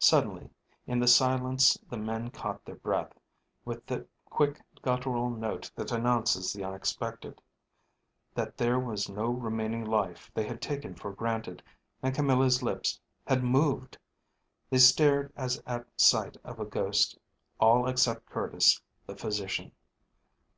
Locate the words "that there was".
8.34-9.08